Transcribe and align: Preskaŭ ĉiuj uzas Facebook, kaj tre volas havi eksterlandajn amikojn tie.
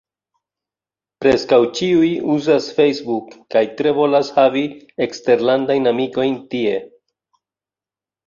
Preskaŭ 1.23 1.57
ĉiuj 1.79 2.07
uzas 2.35 2.69
Facebook, 2.77 3.35
kaj 3.55 3.63
tre 3.81 3.93
volas 3.99 4.33
havi 4.37 4.63
eksterlandajn 5.07 5.91
amikojn 5.93 6.39
tie. 6.55 6.73